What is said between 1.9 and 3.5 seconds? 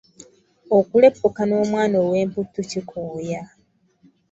ow'emputtu kikooya.